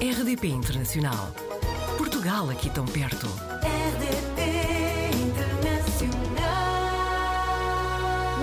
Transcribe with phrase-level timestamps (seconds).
[0.00, 1.34] RDP Internacional.
[1.96, 3.26] Portugal aqui tão perto.
[3.26, 4.40] RDP
[5.26, 6.38] Internacional.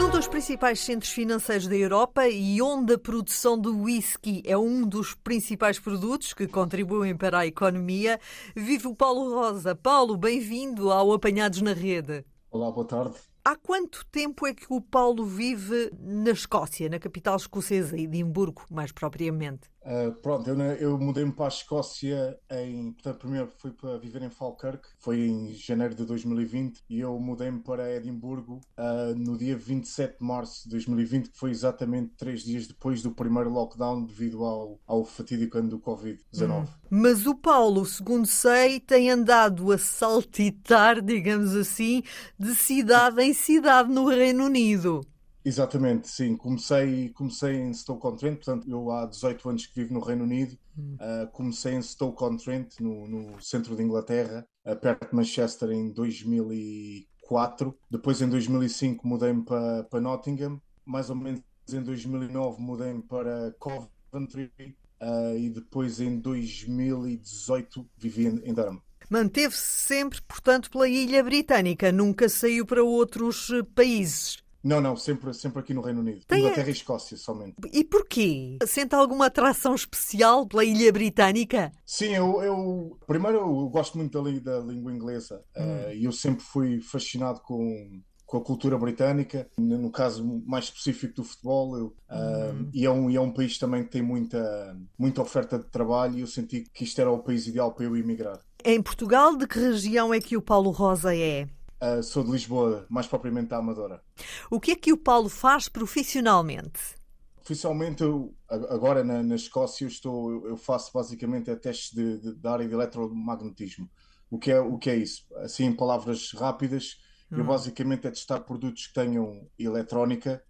[0.00, 4.88] Num dos principais centros financeiros da Europa e onde a produção do whisky é um
[4.88, 8.18] dos principais produtos que contribuem para a economia,
[8.56, 9.74] vive o Paulo Rosa.
[9.74, 12.24] Paulo, bem-vindo ao Apanhados na Rede.
[12.50, 13.16] Olá, boa tarde.
[13.44, 18.90] Há quanto tempo é que o Paulo vive na Escócia, na capital escocesa, Edimburgo, mais
[18.90, 19.71] propriamente?
[19.84, 22.92] Uh, pronto, eu, eu mudei-me para a Escócia em.
[22.92, 27.60] Portanto, primeiro fui para viver em Falkirk, foi em janeiro de 2020, e eu mudei-me
[27.60, 32.66] para Edimburgo uh, no dia 27 de março de 2020, que foi exatamente três dias
[32.66, 36.62] depois do primeiro lockdown devido ao, ao fatídico ano do Covid-19.
[36.62, 36.64] Hum.
[36.88, 42.02] Mas o Paulo, segundo sei, tem andado a saltitar, digamos assim,
[42.38, 45.00] de cidade em cidade no Reino Unido.
[45.44, 46.36] Exatamente, sim.
[46.36, 50.56] Comecei, comecei em Stoke-on-Trent, portanto, eu há 18 anos que vivo no Reino Unido.
[50.78, 50.96] Hum.
[50.96, 57.76] Uh, comecei em Stoke-on-Trent, no, no, centro de Inglaterra, uh, perto de Manchester, em 2004.
[57.90, 60.60] Depois, em 2005, mudei-me para, para Nottingham.
[60.84, 64.52] Mais ou menos em 2009, mudei-me para Coventry.
[65.00, 68.80] Uh, e depois, em 2018, vivi em, em Durham.
[69.10, 74.41] Manteve-se sempre, portanto, pela Ilha Britânica, nunca saiu para outros eh, países.
[74.62, 76.24] Não, não, sempre, sempre aqui no Reino Unido.
[76.26, 77.56] Tem Inglaterra e Escócia somente.
[77.72, 78.58] E porquê?
[78.66, 81.72] Sente alguma atração especial pela Ilha Britânica?
[81.84, 85.62] Sim, eu, eu primeiro eu gosto muito da, da língua inglesa hum.
[85.62, 91.16] uh, e eu sempre fui fascinado com, com a cultura britânica, no caso mais específico
[91.16, 94.76] do futebol, eu, uh, e, é um, e é um país também que tem muita,
[94.98, 97.96] muita oferta de trabalho e eu senti que isto era o país ideal para eu
[97.96, 98.40] emigrar.
[98.64, 101.48] Em Portugal, de que região é que o Paulo Rosa é?
[101.82, 104.00] Uh, sou de Lisboa, mais propriamente da Amadora.
[104.48, 106.94] O que é que o Paulo faz profissionalmente?
[107.34, 112.34] Profissionalmente, eu, agora na, na Escócia, eu, estou, eu faço basicamente a testes de, de,
[112.36, 113.90] da área de eletromagnetismo.
[114.30, 115.26] O que, é, o que é isso?
[115.38, 117.00] Assim, em palavras rápidas,
[117.32, 117.38] hum.
[117.38, 120.40] eu basicamente é testar produtos que tenham eletrónica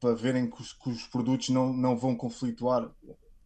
[0.00, 2.90] para verem que os, que os produtos não, não vão conflituar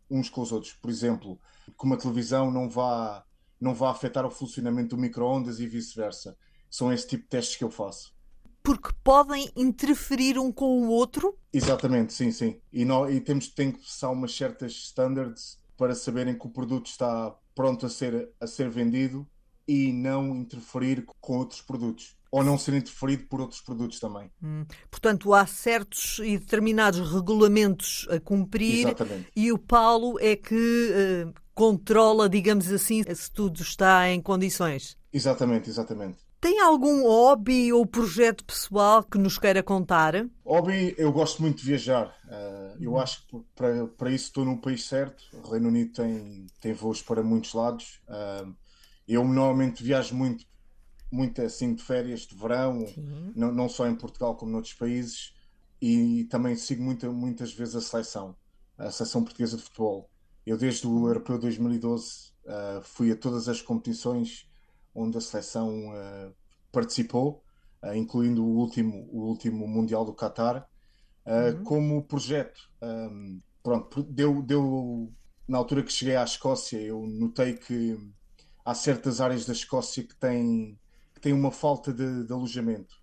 [0.08, 0.74] uns com os outros.
[0.74, 3.24] Por exemplo, que uma televisão não vá,
[3.60, 6.36] não vá afetar o funcionamento do micro-ondas e vice-versa
[6.72, 8.14] são esse tipo de testes que eu faço.
[8.62, 11.36] Porque podem interferir um com o outro?
[11.52, 12.58] Exatamente, sim, sim.
[12.72, 16.86] E, nós, e temos tem que passar umas certas standards para saberem que o produto
[16.86, 19.28] está pronto a ser, a ser vendido
[19.68, 22.16] e não interferir com outros produtos.
[22.30, 24.30] Ou não ser interferido por outros produtos também.
[24.42, 24.64] Hum.
[24.90, 29.28] Portanto, há certos e determinados regulamentos a cumprir Exatamente.
[29.36, 30.54] e o Paulo é que
[31.26, 34.96] uh, controla, digamos assim, se tudo está em condições.
[35.12, 36.21] Exatamente, exatamente.
[36.42, 40.28] Tem algum hobby ou projeto pessoal que nos queira contar?
[40.44, 42.08] Hobby, eu gosto muito de viajar.
[42.24, 45.22] Uh, eu acho que para, para isso estou no país certo.
[45.32, 48.00] O Reino Unido tem, tem voos para muitos lados.
[48.08, 48.52] Uh,
[49.06, 50.44] eu normalmente viajo muito,
[51.12, 52.84] muito assim de férias, de verão,
[53.36, 55.32] não, não, só em Portugal como noutros países.
[55.80, 58.34] E também sigo muita, muitas vezes a seleção,
[58.76, 60.10] a seleção portuguesa de futebol.
[60.44, 64.50] Eu desde o Europeu 2012 uh, ah, fui a todas as competições
[64.94, 66.34] onde a seleção uh,
[66.70, 67.42] participou,
[67.82, 70.68] uh, incluindo o último, o último Mundial do Qatar,
[71.26, 71.64] uh, uhum.
[71.64, 72.70] como projeto.
[72.82, 75.12] Um, pronto, deu, deu,
[75.48, 77.98] na altura que cheguei à Escócia, eu notei que
[78.64, 80.78] há certas áreas da Escócia que têm,
[81.14, 82.94] que têm uma falta de, de alojamento.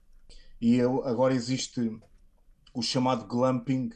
[0.61, 1.97] E eu, agora existe
[2.73, 3.89] o chamado glamping,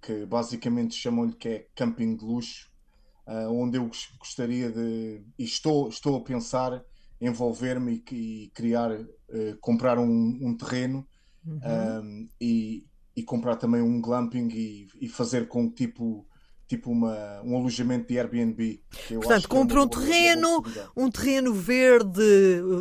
[0.00, 2.70] que basicamente chamam-lhe que é camping de luxo,
[3.26, 5.24] uh, onde eu gostaria de.
[5.38, 6.84] E estou, estou a pensar
[7.20, 8.14] envolver-me e,
[8.44, 9.06] e, criar, uh,
[9.60, 11.06] comprar um, um terreno
[11.46, 11.60] uhum.
[12.02, 16.26] um, e, e, comprar também um glamping e, e fazer com tipo
[16.70, 18.80] tipo uma, um alojamento de Airbnb.
[19.08, 20.62] Portanto, é compra um terreno,
[20.96, 22.22] um terreno verde,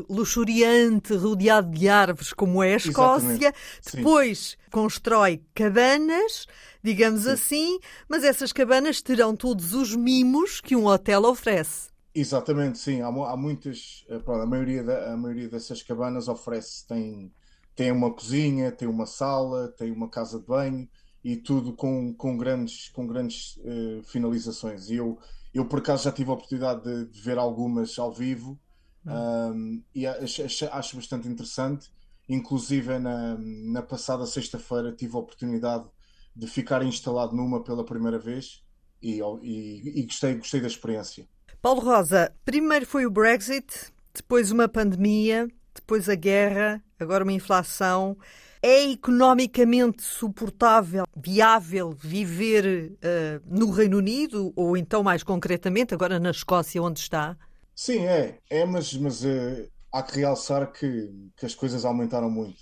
[0.08, 3.34] luxuriante, rodeado de árvores, como é a Escócia.
[3.34, 3.96] Exatamente.
[3.96, 4.58] Depois Sim.
[4.70, 6.46] constrói cabanas,
[6.84, 7.32] digamos Sim.
[7.32, 11.90] assim, mas essas cabanas terão todos os mimos que um hotel oferece.
[12.20, 13.02] Exatamente, sim.
[13.02, 14.06] Há, há muitas.
[14.10, 16.86] Eh, pronto, a, maioria da, a maioria dessas cabanas oferece.
[16.86, 17.34] Tem,
[17.76, 20.90] tem uma cozinha, tem uma sala, tem uma casa de banho
[21.24, 24.90] e tudo com, com grandes, com grandes uh, finalizações.
[24.90, 25.18] E eu,
[25.54, 28.60] eu, por acaso, já tive a oportunidade de, de ver algumas ao vivo
[29.06, 31.90] um, e acho, acho, bastante interessante.
[32.28, 35.88] Inclusive, na, na passada sexta-feira, tive a oportunidade
[36.36, 38.62] de ficar instalado numa pela primeira vez
[39.02, 41.28] e, e, e gostei, gostei da experiência.
[41.62, 45.46] Paulo Rosa, primeiro foi o Brexit, depois uma pandemia,
[45.76, 48.18] depois a guerra, agora uma inflação.
[48.62, 56.32] É economicamente suportável, viável viver uh, no Reino Unido ou então mais concretamente agora na
[56.32, 57.38] Escócia onde está?
[57.76, 62.60] Sim, é, é, mas, mas uh, há que realçar que, que as coisas aumentaram muito,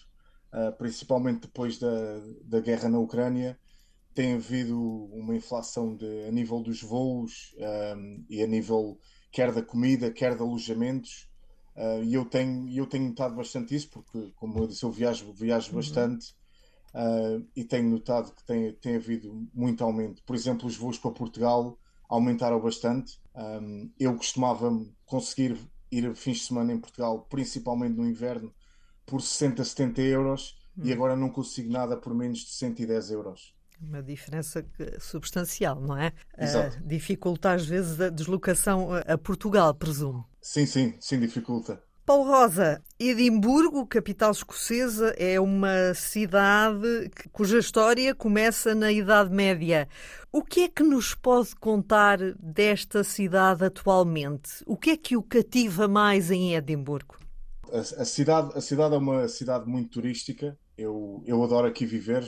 [0.54, 3.60] uh, principalmente depois da, da guerra na Ucrânia.
[4.18, 4.76] Tem havido
[5.14, 7.56] uma inflação de, a nível dos voos
[7.96, 9.00] um, e a nível
[9.32, 11.30] quer da comida, quer de alojamentos.
[11.76, 15.32] Uh, e eu tenho, eu tenho notado bastante isso, porque, como eu disse, eu viajo,
[15.34, 15.76] viajo uhum.
[15.76, 16.34] bastante
[16.96, 20.24] uh, e tenho notado que tem, tem havido muito aumento.
[20.24, 21.78] Por exemplo, os voos para Portugal
[22.10, 23.20] aumentaram bastante.
[23.36, 24.72] Um, eu costumava
[25.06, 25.60] conseguir
[25.92, 28.52] ir a fins de semana em Portugal, principalmente no inverno,
[29.06, 30.86] por 60, 70 euros uhum.
[30.86, 33.56] e agora não consigo nada por menos de 110 euros.
[33.80, 34.66] Uma diferença
[35.00, 36.12] substancial, não é?
[36.38, 36.78] Exato.
[36.78, 40.26] Uh, dificulta às vezes a deslocação a Portugal, presumo.
[40.42, 41.82] Sim, sim, sim, dificulta.
[42.08, 49.90] Paulo Rosa, Edimburgo, capital escocesa, é uma cidade cuja história começa na Idade Média.
[50.32, 54.64] O que é que nos pode contar desta cidade atualmente?
[54.66, 57.18] O que é que o cativa mais em Edimburgo?
[57.74, 60.58] A, a cidade, a cidade é uma cidade muito turística.
[60.78, 62.24] Eu, eu adoro aqui viver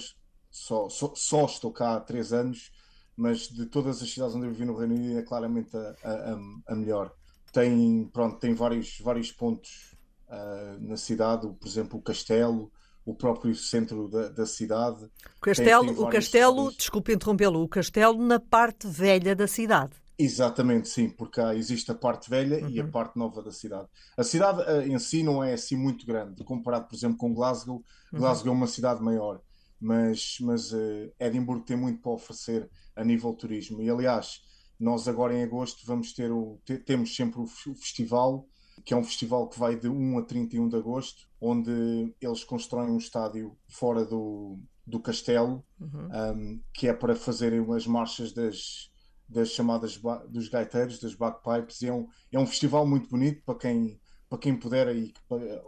[0.49, 2.71] só, só, só, estou cá há três anos,
[3.15, 6.73] mas de todas as cidades onde eu vivi no Reino Unido é claramente a, a,
[6.73, 7.13] a melhor.
[7.51, 9.95] Tem, pronto, tem vários, vários pontos
[10.27, 12.71] uh, na cidade, por exemplo, o castelo,
[13.05, 15.03] o próprio centro da, da cidade.
[15.37, 19.93] O castelo, tem, tem o castelo desculpe interrompê-lo, o castelo na parte velha da cidade.
[20.17, 22.69] Exatamente, sim, porque há, existe a parte velha uhum.
[22.69, 22.91] e a uhum.
[22.91, 23.87] parte nova da cidade.
[24.17, 27.83] A cidade uh, em si não é assim muito grande, comparado, por exemplo, com Glasgow.
[28.11, 28.19] Uhum.
[28.19, 29.41] Glasgow é uma cidade maior
[29.79, 33.81] mas, mas uh, Edimburgo tem muito para oferecer a nível turismo.
[33.81, 34.41] E aliás,
[34.79, 38.47] nós agora em agosto vamos ter o temos sempre o festival,
[38.85, 42.89] que é um festival que vai de 1 a 31 de agosto, onde eles constroem
[42.89, 46.09] um estádio fora do, do castelo, uhum.
[46.33, 48.89] um, que é para fazerem as marchas das,
[49.27, 49.99] das chamadas
[50.29, 51.83] dos gaiteiros, das bagpipes.
[51.83, 53.99] É um, é um festival muito bonito para quem,
[54.29, 55.13] para quem puder e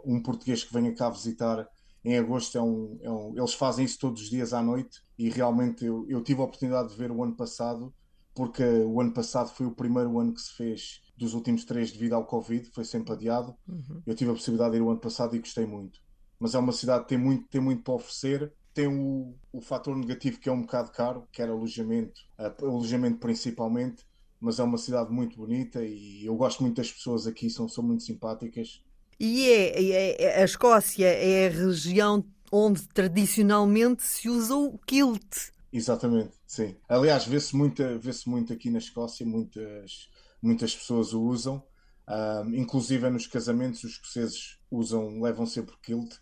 [0.04, 1.68] um português que venha cá visitar
[2.04, 5.28] em agosto é um, é um, eles fazem isso todos os dias à noite e
[5.28, 7.94] realmente eu, eu, tive a oportunidade de ver o ano passado
[8.34, 12.14] porque o ano passado foi o primeiro ano que se fez dos últimos três devido
[12.14, 13.54] ao Covid, foi sempre adiado.
[13.68, 14.02] Uhum.
[14.06, 16.00] Eu tive a possibilidade de ir o ano passado e gostei muito.
[16.38, 18.52] Mas é uma cidade que tem muito, tem muito para oferecer.
[18.72, 22.22] Tem o, o fator negativo que é um bocado caro, que era alojamento,
[22.58, 24.04] alojamento principalmente,
[24.40, 27.84] mas é uma cidade muito bonita e eu gosto muito das pessoas aqui, são, são
[27.84, 28.82] muito simpáticas
[29.24, 35.52] e é, é, a Escócia é a região onde tradicionalmente se usa o kilt.
[35.72, 36.76] Exatamente, sim.
[36.88, 40.08] Aliás, vê-se muito, vê muito aqui na Escócia, muitas,
[40.42, 41.62] muitas pessoas o usam.
[42.08, 46.16] Um, inclusive nos casamentos os escoceses usam, levam sempre kilt,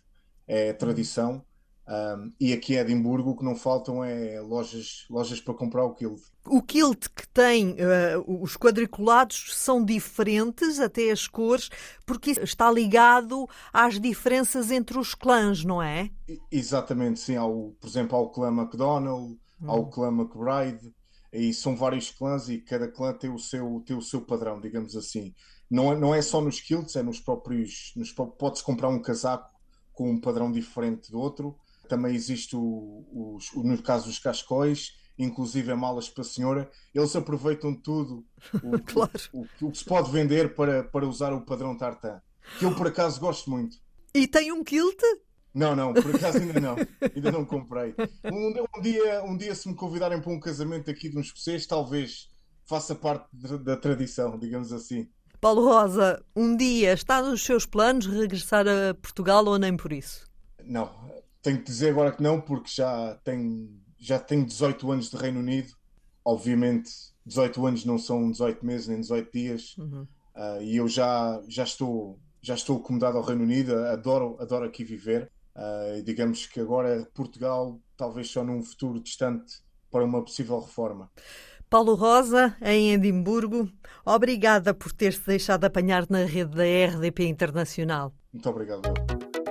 [0.47, 1.43] é tradição.
[1.87, 5.93] Um, e aqui em Edimburgo o que não faltam é lojas, lojas para comprar o
[5.93, 6.21] kilt.
[6.45, 11.69] O kilt que tem uh, os quadriculados são diferentes, até as cores,
[12.05, 16.09] porque está ligado às diferenças entre os clãs, não é?
[16.51, 17.35] Exatamente, sim.
[17.35, 19.69] Ao, por exemplo, ao clã MacDonald, hum.
[19.69, 20.93] ao clã McBride,
[21.33, 24.95] e são vários clãs e cada clã tem o seu, tem o seu padrão, digamos
[24.95, 25.33] assim.
[25.69, 27.93] Não é, não é só nos kilts, é nos próprios.
[27.95, 29.49] Nos, Pode-se comprar um casaco
[29.93, 31.57] com um padrão diferente do outro
[31.91, 37.13] também existe o, os, no caso dos cascóis, inclusive a malas para a senhora, eles
[37.17, 38.25] aproveitam tudo
[38.63, 39.11] o, claro.
[39.33, 42.21] o, o, que se pode vender para, para usar o padrão tartan,
[42.57, 43.75] que eu por acaso gosto muito.
[44.15, 45.01] E tem um kilt?
[45.53, 46.77] Não, não, por acaso ainda não,
[47.13, 47.93] ainda não comprei.
[48.23, 51.67] Um, um, dia, um dia, se me convidarem para um casamento aqui de um escocês,
[51.67, 52.29] talvez
[52.65, 55.09] faça parte de, da tradição, digamos assim.
[55.41, 60.31] Paulo Rosa, um dia está nos seus planos regressar a Portugal ou nem por isso?
[60.63, 60.89] Não,
[61.41, 65.39] tenho que dizer agora que não, porque já tenho, já tenho 18 anos de Reino
[65.39, 65.73] Unido.
[66.23, 66.91] Obviamente,
[67.25, 69.75] 18 anos não são 18 meses nem 18 dias.
[69.77, 70.07] Uhum.
[70.35, 74.83] Uh, e eu já, já, estou, já estou acomodado ao Reino Unido, adoro, adoro aqui
[74.83, 75.31] viver.
[75.55, 81.11] Uh, digamos que agora Portugal, talvez só num futuro distante, para uma possível reforma.
[81.69, 83.69] Paulo Rosa, em Edimburgo,
[84.05, 88.13] obrigada por ter-se deixado apanhar na rede da RDP Internacional.
[88.33, 88.81] Muito obrigado.